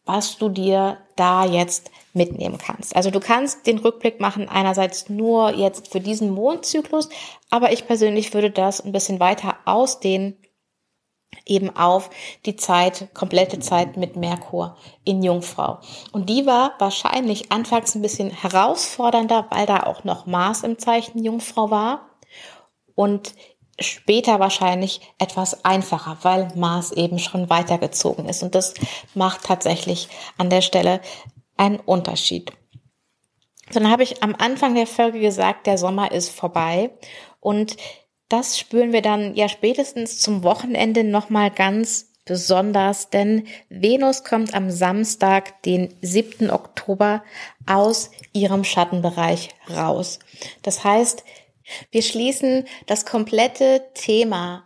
was 0.06 0.38
du 0.38 0.50
dir 0.50 0.98
da 1.16 1.46
jetzt 1.46 1.92
mitnehmen 2.14 2.58
kannst. 2.58 2.96
Also 2.96 3.10
du 3.12 3.20
kannst 3.20 3.68
den 3.68 3.80
Rückblick 3.80 4.20
machen 4.20 4.48
einerseits 4.48 5.10
nur 5.10 5.54
jetzt 5.54 5.92
für 5.92 6.00
diesen 6.00 6.30
Mondzyklus, 6.30 7.10
aber 7.50 7.72
ich 7.72 7.88
persönlich 7.88 8.34
würde 8.34 8.52
das 8.52 8.82
ein 8.82 8.92
bisschen 8.92 9.20
weiter 9.20 9.58
ausdehnen 9.66 10.38
eben 11.46 11.76
auf 11.76 12.10
die 12.46 12.56
Zeit, 12.56 13.14
komplette 13.14 13.60
Zeit 13.60 13.98
mit 13.98 14.16
Merkur 14.16 14.78
in 15.04 15.22
Jungfrau. 15.22 15.80
Und 16.12 16.30
die 16.30 16.46
war 16.46 16.74
wahrscheinlich 16.80 17.52
anfangs 17.52 17.96
ein 17.96 18.02
bisschen 18.02 18.32
herausfordernder, 18.32 19.48
weil 19.50 19.66
da 19.66 19.84
auch 19.84 20.04
noch 20.04 20.26
Mars 20.26 20.64
im 20.64 20.80
Zeichen 20.80 21.24
Jungfrau 21.24 21.70
war 21.70 22.10
und 22.96 23.34
später 23.80 24.40
wahrscheinlich 24.40 25.02
etwas 25.18 25.66
einfacher, 25.66 26.18
weil 26.22 26.48
Mars 26.56 26.92
eben 26.92 27.20
schon 27.20 27.50
weitergezogen 27.50 28.28
ist. 28.28 28.44
Und 28.44 28.56
das 28.56 28.74
macht 29.14 29.44
tatsächlich 29.44 30.08
an 30.38 30.50
der 30.50 30.62
Stelle 30.62 31.02
einen 31.58 31.80
Unterschied. 31.80 32.52
Dann 33.72 33.90
habe 33.90 34.04
ich 34.04 34.24
am 34.24 34.36
Anfang 34.38 34.76
der 34.76 34.88
Folge 34.88 35.20
gesagt, 35.20 35.68
der 35.68 35.78
Sommer 35.78 36.12
ist 36.12 36.30
vorbei 36.30 36.92
und 37.40 37.78
das 38.30 38.58
spüren 38.58 38.94
wir 38.94 39.02
dann 39.02 39.36
ja 39.36 39.50
spätestens 39.50 40.20
zum 40.20 40.44
Wochenende 40.44 41.04
nochmal 41.04 41.52
ganz 41.52 42.12
besonders, 42.26 43.12
denn 43.12 43.48
Venus 43.70 44.24
kommt 44.24 44.56
am 44.56 44.72
Samstag, 44.72 45.62
den 45.64 45.94
7. 46.02 46.50
Oktober, 46.50 47.24
aus 47.68 48.10
ihrem 48.34 48.64
Schattenbereich 48.64 49.50
raus. 49.70 50.20
Das 50.64 50.84
heißt, 50.84 51.24
wir 51.92 52.02
schließen 52.02 52.66
das 52.86 53.06
komplette 53.06 53.84
Thema 53.94 54.66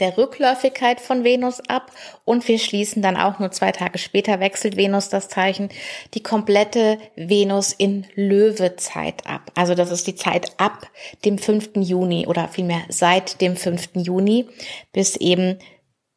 der 0.00 0.16
Rückläufigkeit 0.16 1.00
von 1.00 1.24
Venus 1.24 1.60
ab 1.68 1.90
und 2.24 2.46
wir 2.46 2.58
schließen 2.58 3.02
dann 3.02 3.16
auch 3.16 3.38
nur 3.38 3.50
zwei 3.50 3.72
Tage 3.72 3.98
später 3.98 4.40
wechselt 4.40 4.76
Venus 4.76 5.08
das 5.08 5.28
Zeichen 5.28 5.70
die 6.14 6.22
komplette 6.22 6.98
Venus 7.16 7.72
in 7.72 8.06
Löwezeit 8.14 9.26
ab. 9.26 9.50
Also 9.54 9.74
das 9.74 9.90
ist 9.90 10.06
die 10.06 10.14
Zeit 10.14 10.52
ab 10.58 10.88
dem 11.24 11.38
5. 11.38 11.70
Juni 11.76 12.26
oder 12.26 12.48
vielmehr 12.48 12.82
seit 12.88 13.40
dem 13.40 13.56
5. 13.56 13.90
Juni 13.94 14.48
bis 14.92 15.16
eben 15.16 15.58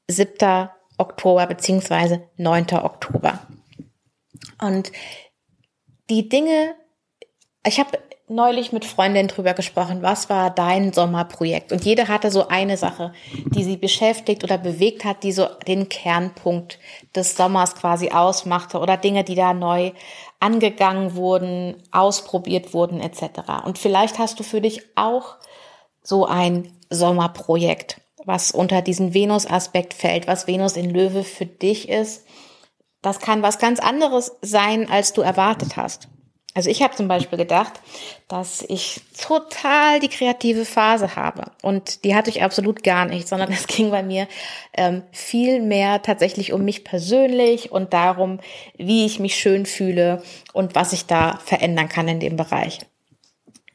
7. 0.07 0.69
Oktober 0.97 1.47
beziehungsweise 1.47 2.21
9. 2.37 2.67
Oktober. 2.73 3.39
Und 4.61 4.91
die 6.09 6.29
Dinge, 6.29 6.75
ich 7.65 7.79
habe 7.79 7.97
neulich 8.31 8.71
mit 8.71 8.85
Freundinnen 8.85 9.27
drüber 9.27 9.53
gesprochen, 9.53 10.01
was 10.01 10.29
war 10.29 10.49
dein 10.49 10.93
Sommerprojekt? 10.93 11.71
Und 11.71 11.85
jede 11.85 12.07
hatte 12.07 12.31
so 12.31 12.47
eine 12.47 12.77
Sache, 12.77 13.13
die 13.53 13.63
sie 13.63 13.77
beschäftigt 13.77 14.43
oder 14.43 14.57
bewegt 14.57 15.05
hat, 15.05 15.23
die 15.23 15.31
so 15.31 15.47
den 15.67 15.89
Kernpunkt 15.89 16.79
des 17.15 17.35
Sommers 17.35 17.75
quasi 17.75 18.09
ausmachte 18.09 18.79
oder 18.79 18.97
Dinge, 18.97 19.23
die 19.23 19.35
da 19.35 19.53
neu 19.53 19.91
angegangen 20.39 21.15
wurden, 21.15 21.83
ausprobiert 21.91 22.73
wurden 22.73 22.99
etc. 22.99 23.63
Und 23.65 23.77
vielleicht 23.77 24.17
hast 24.17 24.39
du 24.39 24.43
für 24.43 24.61
dich 24.61 24.81
auch 24.95 25.35
so 26.01 26.25
ein 26.25 26.73
Sommerprojekt, 26.89 28.01
was 28.25 28.51
unter 28.51 28.81
diesen 28.81 29.13
Venus-Aspekt 29.13 29.93
fällt, 29.93 30.27
was 30.27 30.47
Venus 30.47 30.77
in 30.77 30.89
Löwe 30.89 31.23
für 31.23 31.45
dich 31.45 31.89
ist. 31.89 32.25
Das 33.01 33.19
kann 33.19 33.41
was 33.41 33.59
ganz 33.59 33.79
anderes 33.79 34.37
sein, 34.41 34.89
als 34.89 35.13
du 35.13 35.21
erwartet 35.21 35.75
hast. 35.75 36.07
Also 36.53 36.69
ich 36.69 36.81
habe 36.81 36.95
zum 36.95 37.07
Beispiel 37.07 37.37
gedacht, 37.37 37.79
dass 38.27 38.61
ich 38.61 39.01
total 39.17 39.99
die 40.01 40.09
kreative 40.09 40.65
Phase 40.65 41.15
habe. 41.15 41.51
Und 41.61 42.03
die 42.03 42.13
hatte 42.13 42.29
ich 42.29 42.43
absolut 42.43 42.83
gar 42.83 43.05
nicht, 43.05 43.27
sondern 43.27 43.51
es 43.51 43.67
ging 43.67 43.89
bei 43.91 44.03
mir 44.03 44.27
ähm, 44.73 45.03
viel 45.11 45.61
mehr 45.61 46.01
tatsächlich 46.01 46.51
um 46.51 46.63
mich 46.63 46.83
persönlich 46.83 47.71
und 47.71 47.93
darum, 47.93 48.39
wie 48.77 49.05
ich 49.05 49.19
mich 49.19 49.35
schön 49.35 49.65
fühle 49.65 50.23
und 50.51 50.75
was 50.75 50.91
ich 50.91 51.05
da 51.05 51.39
verändern 51.43 51.87
kann 51.87 52.07
in 52.07 52.19
dem 52.19 52.35
Bereich. 52.35 52.79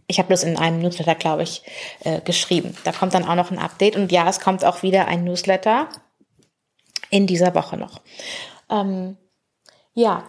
Ich 0.07 0.19
habe 0.19 0.29
das 0.29 0.45
in 0.45 0.57
einem 0.57 0.81
Newsletter, 0.81 1.15
glaube 1.15 1.43
ich, 1.43 1.63
äh, 2.05 2.21
geschrieben. 2.21 2.77
Da 2.85 2.93
kommt 2.93 3.15
dann 3.15 3.25
auch 3.25 3.35
noch 3.35 3.51
ein 3.51 3.59
Update. 3.59 3.97
Und 3.97 4.13
ja, 4.13 4.29
es 4.29 4.39
kommt 4.39 4.65
auch 4.65 4.83
wieder 4.83 5.09
ein 5.09 5.25
Newsletter 5.25 5.89
in 7.11 7.27
dieser 7.27 7.55
Woche 7.55 7.77
noch. 7.77 8.03
Ähm, 8.71 9.17
ja, 9.95 10.25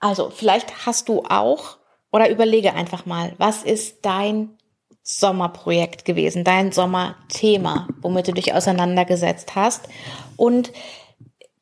also 0.00 0.30
vielleicht 0.30 0.86
hast 0.86 1.08
du 1.08 1.24
auch 1.24 1.78
oder 2.12 2.30
überlege 2.30 2.74
einfach 2.74 3.06
mal, 3.06 3.34
was 3.38 3.62
ist 3.62 4.04
dein 4.04 4.56
Sommerprojekt 5.02 6.04
gewesen, 6.04 6.44
dein 6.44 6.72
Sommerthema, 6.72 7.88
womit 8.00 8.28
du 8.28 8.32
dich 8.32 8.54
auseinandergesetzt 8.54 9.54
hast? 9.54 9.88
Und 10.36 10.72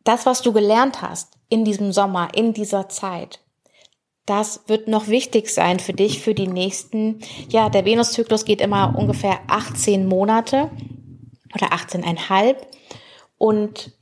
das, 0.04 0.26
was 0.26 0.42
du 0.42 0.52
gelernt 0.52 1.02
hast 1.02 1.34
in 1.48 1.64
diesem 1.64 1.92
Sommer, 1.92 2.28
in 2.34 2.52
dieser 2.52 2.88
Zeit, 2.88 3.40
das 4.26 4.62
wird 4.66 4.88
noch 4.88 5.08
wichtig 5.08 5.50
sein 5.50 5.78
für 5.78 5.92
dich 5.92 6.20
für 6.20 6.34
die 6.34 6.46
nächsten, 6.46 7.20
ja, 7.48 7.68
der 7.68 7.84
Venuszyklus 7.84 8.44
geht 8.44 8.60
immer 8.60 8.94
ungefähr 8.96 9.40
18 9.48 10.06
Monate 10.06 10.70
oder 11.54 11.72
18,5 11.72 12.56
und 13.36 13.92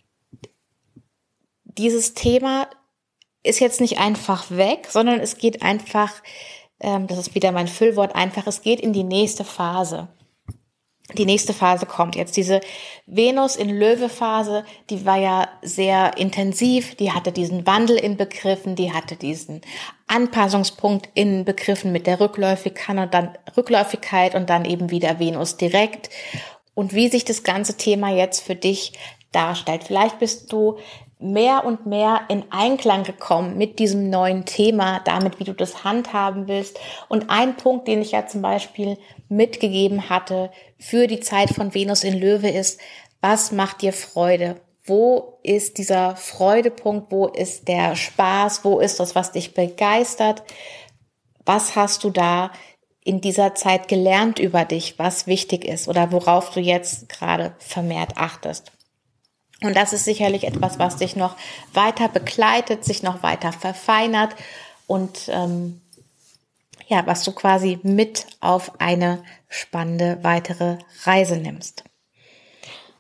dieses 1.65 2.15
Thema 2.15 2.69
ist 3.43 3.61
jetzt 3.61 3.81
nicht 3.81 3.99
einfach 3.99 4.51
weg, 4.51 4.87
sondern 4.89 5.21
es 5.21 5.37
geht 5.37 5.63
einfach, 5.63 6.13
ähm, 6.81 7.07
das 7.07 7.19
ist 7.19 7.35
wieder 7.35 7.53
mein 7.53 7.69
Füllwort, 7.69 8.15
einfach, 8.15 8.47
es 8.47 8.63
geht 8.63 8.81
in 8.81 8.93
die 8.93 9.05
nächste 9.05 9.45
Phase. 9.45 10.09
Die 11.19 11.27
nächste 11.27 11.53
Phase 11.53 11.85
kommt 11.85 12.15
jetzt. 12.17 12.37
Diese 12.37 12.61
Venus 13.07 13.57
in 13.57 13.69
Löwe-Phase, 13.69 14.65
die 14.89 15.05
war 15.05 15.19
ja 15.19 15.49
sehr 15.61 16.17
intensiv, 16.17 16.95
die 16.95 17.13
hatte 17.13 17.33
diesen 17.33 17.67
Wandel 17.67 17.97
in 17.97 18.17
Begriffen, 18.17 18.77
die 18.77 18.93
hatte 18.93 19.17
diesen 19.17 19.61
Anpassungspunkt 20.07 21.11
in 21.15 21.45
Begriffen 21.45 21.93
mit 21.93 22.07
der 22.07 22.21
Rückläufigkeit 22.21 22.97
und 22.97 23.13
dann 23.13 23.37
Rückläufigkeit 23.57 24.35
und 24.35 24.49
dann 24.49 24.65
eben 24.65 24.91
wieder 24.91 25.19
Venus 25.19 25.57
direkt. 25.57 26.09
Und 26.75 26.95
wie 26.95 27.09
sich 27.09 27.25
das 27.25 27.43
ganze 27.43 27.77
Thema 27.77 28.11
jetzt 28.11 28.41
für 28.41 28.55
dich 28.55 28.93
darstellt. 29.33 29.85
Vielleicht 29.85 30.19
bist 30.19 30.53
du 30.53 30.79
mehr 31.23 31.65
und 31.65 31.87
mehr 31.87 32.23
in 32.29 32.45
Einklang 32.51 33.05
gekommen 33.05 33.57
mit 33.57 33.79
diesem 33.79 34.11
neuen 34.11 34.45
Thema, 34.45 35.01
damit, 35.05 35.39
wie 35.39 35.45
du 35.45 35.53
das 35.53 35.85
handhaben 35.85 36.49
willst. 36.49 36.79
Und 37.09 37.31
ein 37.31 37.57
Punkt, 37.57 37.89
den 37.89 38.03
ich 38.03 38.13
ja 38.13 38.27
zum 38.27 38.43
Beispiel 38.43 38.99
mitgegeben 39.29 40.11
hatte 40.11 40.51
für 40.79 41.07
die 41.07 41.21
Zeit 41.21 41.51
von 41.51 41.75
Venus 41.75 42.05
in 42.05 42.19
Löwe 42.19 42.49
ist, 42.51 42.81
was 43.21 43.53
macht 43.53 43.83
dir 43.83 43.93
Freude? 43.93 44.61
Wo 44.85 45.39
ist 45.45 45.79
dieser 45.79 46.17
Freudepunkt? 46.17 47.13
Wo 47.13 47.29
ist 47.29 47.69
der 47.69 47.95
Spaß? 47.95 48.65
Wo 48.65 48.81
ist 48.81 48.99
das, 48.99 49.15
was 49.15 49.31
dich 49.31 49.55
begeistert? 49.55 50.43
Was 51.45 51.77
hast 51.77 52.03
du 52.03 52.11
da 52.11 52.51
in 53.05 53.21
dieser 53.21 53.55
Zeit 53.55 53.89
gelernt 53.89 54.39
über 54.39 54.65
dich, 54.65 54.99
was 54.99 55.27
wichtig 55.27 55.65
ist 55.65 55.89
oder 55.89 56.13
worauf 56.13 56.51
du 56.51 56.61
jetzt 56.61 57.09
gerade 57.09 57.55
vermehrt 57.59 58.17
achtest? 58.17 58.73
Und 59.63 59.77
das 59.77 59.93
ist 59.93 60.05
sicherlich 60.05 60.45
etwas, 60.45 60.79
was 60.79 60.97
dich 60.97 61.17
noch 61.17 61.37
weiter 61.73 62.09
begleitet, 62.09 62.85
sich 62.85 63.03
noch 63.03 63.23
weiter 63.23 63.53
verfeinert 63.53 64.35
und 64.87 65.29
ähm, 65.29 65.81
ja, 66.89 67.07
was 67.07 67.25
du 67.25 67.33
quasi 67.33 67.79
mit 67.83 68.27
auf 68.41 68.81
eine 68.81 69.23
spannende 69.49 70.19
weitere 70.23 70.79
Reise 71.05 71.37
nimmst. 71.37 71.85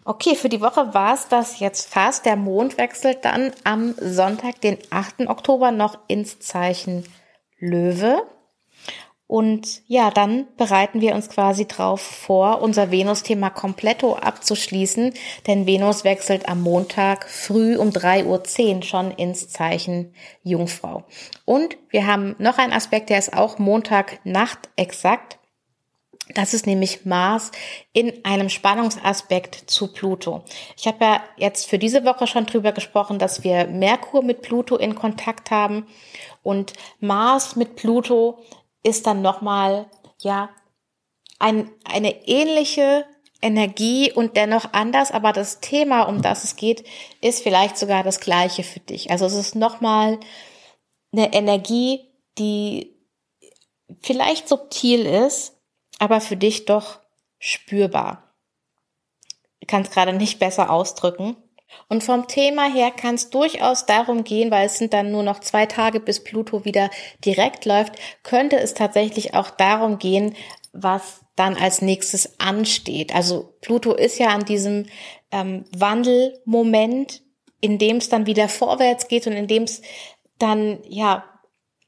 Okay, 0.04 0.35
für 0.35 0.49
die 0.49 0.61
Woche 0.61 0.95
war 0.95 1.14
es 1.14 1.28
das 1.28 1.61
jetzt 1.61 1.92
fast. 1.92 2.26
Der 2.26 2.37
Mond 2.37 2.76
wechselt 2.76 3.25
dann 3.25 3.52
am 3.62 3.95
Sonntag, 4.00 4.61
den 4.61 4.78
8. 4.90 5.28
Oktober, 5.28 5.71
noch 5.71 5.99
ins 6.09 6.40
Zeichen 6.40 7.04
Löwe. 7.59 8.26
Und 9.32 9.80
ja, 9.86 10.10
dann 10.10 10.46
bereiten 10.58 11.00
wir 11.00 11.14
uns 11.14 11.30
quasi 11.30 11.66
drauf 11.66 12.02
vor, 12.02 12.60
unser 12.60 12.90
Venus-Thema 12.90 13.48
kompletto 13.48 14.14
abzuschließen, 14.14 15.14
denn 15.46 15.66
Venus 15.66 16.04
wechselt 16.04 16.50
am 16.50 16.60
Montag 16.60 17.30
früh 17.30 17.78
um 17.78 17.88
3.10 17.88 18.26
Uhr 18.76 18.82
schon 18.82 19.10
ins 19.10 19.48
Zeichen 19.48 20.12
Jungfrau. 20.42 21.04
Und 21.46 21.78
wir 21.88 22.06
haben 22.06 22.36
noch 22.40 22.58
einen 22.58 22.74
Aspekt, 22.74 23.08
der 23.08 23.18
ist 23.18 23.32
auch 23.32 23.58
Montag-Nacht 23.58 24.68
exakt. 24.76 25.38
Das 26.34 26.52
ist 26.52 26.66
nämlich 26.66 27.06
Mars 27.06 27.52
in 27.94 28.12
einem 28.26 28.50
Spannungsaspekt 28.50 29.64
zu 29.66 29.94
Pluto. 29.94 30.44
Ich 30.76 30.86
habe 30.86 31.02
ja 31.02 31.22
jetzt 31.38 31.70
für 31.70 31.78
diese 31.78 32.04
Woche 32.04 32.26
schon 32.26 32.44
drüber 32.44 32.72
gesprochen, 32.72 33.18
dass 33.18 33.44
wir 33.44 33.66
Merkur 33.66 34.22
mit 34.22 34.42
Pluto 34.42 34.76
in 34.76 34.94
Kontakt 34.94 35.50
haben 35.50 35.86
und 36.42 36.74
Mars 37.00 37.56
mit 37.56 37.76
Pluto 37.76 38.38
ist 38.82 39.06
dann 39.06 39.22
nochmal, 39.22 39.90
ja, 40.18 40.50
ein, 41.38 41.70
eine 41.84 42.26
ähnliche 42.28 43.04
Energie 43.40 44.12
und 44.12 44.36
dennoch 44.36 44.72
anders, 44.72 45.10
aber 45.10 45.32
das 45.32 45.60
Thema, 45.60 46.02
um 46.02 46.22
das 46.22 46.44
es 46.44 46.56
geht, 46.56 46.86
ist 47.20 47.42
vielleicht 47.42 47.76
sogar 47.76 48.04
das 48.04 48.20
gleiche 48.20 48.62
für 48.62 48.80
dich. 48.80 49.10
Also 49.10 49.26
es 49.26 49.34
ist 49.34 49.56
nochmal 49.56 50.20
eine 51.12 51.32
Energie, 51.34 52.08
die 52.38 52.96
vielleicht 54.00 54.48
subtil 54.48 55.04
ist, 55.04 55.58
aber 55.98 56.20
für 56.20 56.36
dich 56.36 56.64
doch 56.64 57.00
spürbar. 57.38 58.32
Ich 59.58 59.68
kann 59.68 59.82
es 59.82 59.90
gerade 59.90 60.12
nicht 60.12 60.38
besser 60.38 60.70
ausdrücken. 60.70 61.36
Und 61.88 62.02
vom 62.02 62.26
Thema 62.26 62.72
her 62.72 62.90
kann 62.90 63.16
es 63.16 63.30
durchaus 63.30 63.86
darum 63.86 64.24
gehen, 64.24 64.50
weil 64.50 64.66
es 64.66 64.78
sind 64.78 64.92
dann 64.92 65.10
nur 65.10 65.22
noch 65.22 65.40
zwei 65.40 65.66
Tage, 65.66 66.00
bis 66.00 66.24
Pluto 66.24 66.64
wieder 66.64 66.90
direkt 67.24 67.64
läuft, 67.64 67.94
könnte 68.22 68.58
es 68.58 68.74
tatsächlich 68.74 69.34
auch 69.34 69.50
darum 69.50 69.98
gehen, 69.98 70.34
was 70.72 71.20
dann 71.36 71.56
als 71.56 71.82
nächstes 71.82 72.40
ansteht. 72.40 73.14
Also 73.14 73.54
Pluto 73.60 73.92
ist 73.94 74.18
ja 74.18 74.28
an 74.28 74.44
diesem 74.44 74.86
ähm, 75.30 75.64
Wandelmoment, 75.76 77.22
in 77.60 77.78
dem 77.78 77.98
es 77.98 78.08
dann 78.08 78.26
wieder 78.26 78.48
vorwärts 78.48 79.08
geht 79.08 79.26
und 79.26 79.32
in 79.34 79.46
dem 79.46 79.64
es 79.64 79.82
dann 80.38 80.78
ja 80.88 81.24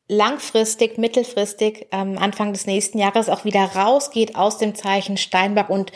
langfristig, 0.09 0.99
mittelfristig, 0.99 1.89
ähm, 1.91 2.19
Anfang 2.19 2.53
des 2.53 2.67
nächsten 2.67 2.99
Jahres 2.99 3.29
auch 3.29 3.45
wieder 3.45 3.65
rausgeht 3.65 4.37
aus 4.37 4.59
dem 4.59 4.75
Zeichen 4.75 5.17
Steinbock 5.17 5.71
und 5.71 5.93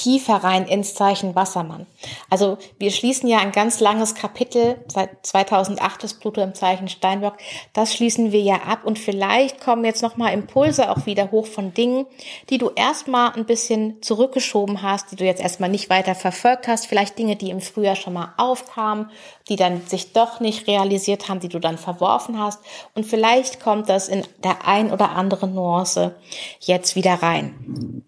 tiefer 0.00 0.36
rein 0.36 0.64
ins 0.66 0.94
Zeichen 0.94 1.34
Wassermann. 1.34 1.86
Also 2.30 2.56
wir 2.78 2.90
schließen 2.90 3.28
ja 3.28 3.38
ein 3.38 3.52
ganz 3.52 3.80
langes 3.80 4.14
Kapitel, 4.14 4.82
seit 4.88 5.26
2008 5.26 6.04
ist 6.04 6.20
Pluto 6.20 6.40
im 6.40 6.54
Zeichen 6.54 6.88
Steinbock, 6.88 7.34
das 7.74 7.94
schließen 7.94 8.32
wir 8.32 8.40
ja 8.40 8.62
ab 8.66 8.84
und 8.84 8.98
vielleicht 8.98 9.60
kommen 9.60 9.84
jetzt 9.84 10.02
nochmal 10.02 10.32
Impulse 10.32 10.90
auch 10.90 11.04
wieder 11.04 11.30
hoch 11.30 11.46
von 11.46 11.74
Dingen, 11.74 12.06
die 12.48 12.56
du 12.56 12.70
erstmal 12.70 13.32
ein 13.32 13.44
bisschen 13.44 14.00
zurückgeschoben 14.00 14.80
hast, 14.80 15.12
die 15.12 15.16
du 15.16 15.24
jetzt 15.26 15.42
erstmal 15.42 15.68
nicht 15.68 15.90
weiter 15.90 16.14
verfolgt 16.14 16.66
hast, 16.66 16.86
vielleicht 16.86 17.18
Dinge, 17.18 17.36
die 17.36 17.50
im 17.50 17.60
Frühjahr 17.60 17.96
schon 17.96 18.14
mal 18.14 18.32
aufkamen, 18.38 19.10
die 19.50 19.56
dann 19.56 19.86
sich 19.86 20.14
doch 20.14 20.40
nicht 20.40 20.66
realisiert 20.66 21.28
haben, 21.28 21.40
die 21.40 21.48
du 21.50 21.58
dann 21.58 21.76
verworfen 21.76 22.38
hast 22.38 22.60
und 22.94 23.04
vielleicht 23.04 23.60
kommt 23.60 23.90
das 23.90 24.08
in 24.08 24.24
der 24.42 24.66
ein 24.66 24.92
oder 24.92 25.10
anderen 25.10 25.54
Nuance 25.54 26.16
jetzt 26.60 26.96
wieder 26.96 27.22
rein. 27.22 28.02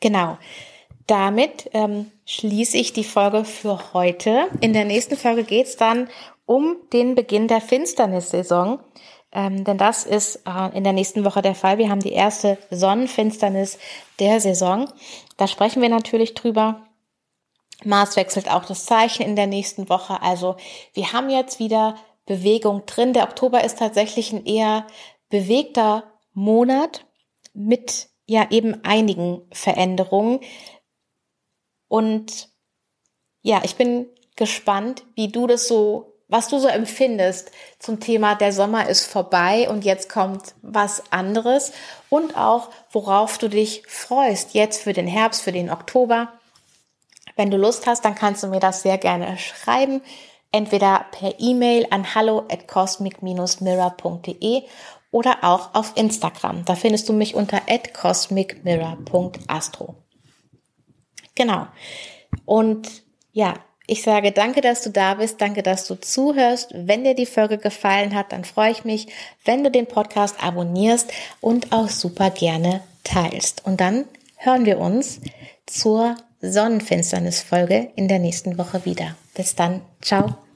Genau 0.00 0.38
damit 1.08 1.70
ähm, 1.72 2.12
schließe 2.26 2.76
ich 2.76 2.92
die 2.92 3.04
Folge 3.04 3.44
für 3.44 3.92
heute. 3.92 4.46
In 4.60 4.72
der 4.72 4.84
nächsten 4.84 5.16
Folge 5.16 5.42
geht 5.42 5.66
es 5.66 5.76
dann 5.76 6.08
um 6.46 6.76
den 6.92 7.14
Beginn 7.14 7.48
der 7.48 7.60
Finsternissaison. 7.60 8.78
Ähm, 9.32 9.64
denn 9.64 9.78
das 9.78 10.04
ist 10.04 10.42
äh, 10.46 10.76
in 10.76 10.84
der 10.84 10.92
nächsten 10.92 11.24
Woche 11.24 11.42
der 11.42 11.54
Fall. 11.54 11.78
Wir 11.78 11.90
haben 11.90 12.00
die 12.00 12.12
erste 12.12 12.58
Sonnenfinsternis 12.70 13.78
der 14.18 14.40
Saison. 14.40 14.90
Da 15.36 15.46
sprechen 15.46 15.82
wir 15.82 15.88
natürlich 15.88 16.34
drüber. 16.34 16.86
Mars 17.84 18.16
wechselt 18.16 18.50
auch 18.50 18.64
das 18.64 18.84
Zeichen 18.84 19.22
in 19.22 19.36
der 19.36 19.46
nächsten 19.46 19.88
Woche. 19.88 20.22
Also 20.22 20.56
wir 20.94 21.12
haben 21.12 21.30
jetzt 21.30 21.58
wieder 21.58 21.96
Bewegung 22.26 22.84
drin. 22.86 23.12
Der 23.12 23.24
Oktober 23.24 23.64
ist 23.64 23.78
tatsächlich 23.78 24.32
ein 24.32 24.44
eher 24.44 24.86
bewegter 25.30 26.04
Monat 26.32 27.06
mit 27.54 28.08
ja 28.26 28.46
eben 28.50 28.84
einigen 28.84 29.42
Veränderungen. 29.52 30.40
Und 31.88 32.48
ja, 33.42 33.60
ich 33.64 33.76
bin 33.76 34.06
gespannt, 34.36 35.04
wie 35.14 35.28
du 35.28 35.46
das 35.46 35.68
so, 35.68 36.14
was 36.28 36.48
du 36.48 36.58
so 36.58 36.68
empfindest 36.68 37.50
zum 37.78 38.00
Thema 38.00 38.34
der 38.34 38.52
Sommer 38.52 38.88
ist 38.88 39.06
vorbei 39.06 39.68
und 39.68 39.84
jetzt 39.84 40.08
kommt 40.10 40.54
was 40.62 41.02
anderes 41.10 41.72
und 42.10 42.36
auch 42.36 42.70
worauf 42.90 43.38
du 43.38 43.48
dich 43.48 43.84
freust 43.86 44.54
jetzt 44.54 44.82
für 44.82 44.92
den 44.92 45.06
Herbst, 45.06 45.42
für 45.42 45.52
den 45.52 45.70
Oktober. 45.70 46.32
Wenn 47.36 47.50
du 47.50 47.56
Lust 47.56 47.86
hast, 47.86 48.04
dann 48.04 48.14
kannst 48.14 48.42
du 48.42 48.48
mir 48.48 48.60
das 48.60 48.82
sehr 48.82 48.98
gerne 48.98 49.38
schreiben, 49.38 50.02
entweder 50.52 51.06
per 51.10 51.34
E-Mail 51.38 51.86
an 51.90 52.14
hallo 52.14 52.44
at 52.50 52.68
cosmic-mirror.de 52.68 54.64
oder 55.10 55.38
auch 55.42 55.74
auf 55.74 55.96
Instagram. 55.96 56.64
Da 56.64 56.74
findest 56.74 57.08
du 57.08 57.14
mich 57.14 57.34
unter 57.34 57.62
at 57.68 57.94
cosmicmirror.astro. 57.94 59.94
Genau. 61.38 61.68
Und 62.44 62.88
ja, 63.32 63.54
ich 63.86 64.02
sage 64.02 64.32
danke, 64.32 64.60
dass 64.60 64.82
du 64.82 64.90
da 64.90 65.14
bist. 65.14 65.40
Danke, 65.40 65.62
dass 65.62 65.86
du 65.86 65.94
zuhörst. 65.94 66.72
Wenn 66.74 67.04
dir 67.04 67.14
die 67.14 67.26
Folge 67.26 67.56
gefallen 67.56 68.14
hat, 68.14 68.32
dann 68.32 68.44
freue 68.44 68.72
ich 68.72 68.84
mich, 68.84 69.06
wenn 69.44 69.64
du 69.64 69.70
den 69.70 69.86
Podcast 69.86 70.42
abonnierst 70.42 71.10
und 71.40 71.72
auch 71.72 71.88
super 71.88 72.30
gerne 72.30 72.82
teilst. 73.04 73.64
Und 73.64 73.80
dann 73.80 74.04
hören 74.36 74.66
wir 74.66 74.78
uns 74.78 75.20
zur 75.64 76.16
Sonnenfinsternisfolge 76.42 77.92
in 77.96 78.08
der 78.08 78.18
nächsten 78.18 78.58
Woche 78.58 78.84
wieder. 78.84 79.16
Bis 79.34 79.54
dann. 79.54 79.80
Ciao. 80.02 80.47